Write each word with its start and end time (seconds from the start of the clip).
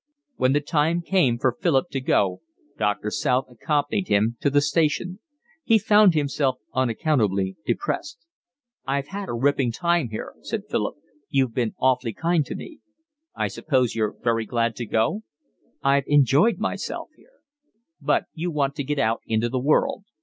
When 0.35 0.53
the 0.53 0.61
time 0.61 1.03
came 1.03 1.37
for 1.37 1.55
Philip 1.61 1.91
to 1.91 2.01
go 2.01 2.41
Doctor 2.75 3.11
South 3.11 3.45
accompanied 3.51 4.07
him 4.07 4.35
to 4.39 4.49
the 4.49 4.59
station: 4.59 5.19
he 5.63 5.77
found 5.77 6.15
himself 6.15 6.57
unaccountably 6.73 7.55
depressed. 7.67 8.25
"I've 8.87 9.09
had 9.09 9.29
a 9.29 9.33
ripping 9.33 9.71
time 9.71 10.09
here," 10.09 10.33
said 10.41 10.63
Philip. 10.67 10.95
"You've 11.29 11.53
been 11.53 11.75
awfully 11.77 12.13
kind 12.13 12.43
to 12.47 12.55
me." 12.55 12.79
"I 13.35 13.47
suppose 13.47 13.93
you're 13.93 14.15
very 14.23 14.47
glad 14.47 14.75
to 14.77 14.87
go?" 14.87 15.21
"I've 15.83 16.07
enjoyed 16.07 16.57
myself 16.57 17.09
here." 17.15 17.37
"But 18.01 18.25
you 18.33 18.49
want 18.49 18.73
to 18.77 18.83
get 18.83 18.97
out 18.97 19.21
into 19.27 19.49
the 19.49 19.59
world? 19.59 20.05